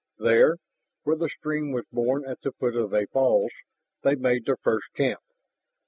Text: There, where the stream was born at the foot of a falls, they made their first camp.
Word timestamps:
There, 0.17 0.57
where 1.03 1.15
the 1.15 1.29
stream 1.29 1.73
was 1.73 1.85
born 1.91 2.25
at 2.25 2.41
the 2.41 2.51
foot 2.53 2.75
of 2.75 2.91
a 2.91 3.05
falls, 3.05 3.51
they 4.01 4.15
made 4.15 4.45
their 4.45 4.57
first 4.57 4.87
camp. 4.95 5.19